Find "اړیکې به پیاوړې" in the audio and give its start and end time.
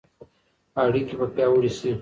0.83-1.71